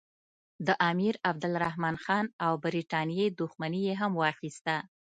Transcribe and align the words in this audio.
د 0.67 0.69
امیرعبدالرحمن 0.89 1.95
خان 2.03 2.25
او 2.45 2.53
برټانیې 2.63 3.27
دښمني 3.39 3.81
یې 3.87 3.93
هم 4.01 4.11
واخیسته. 4.19 4.75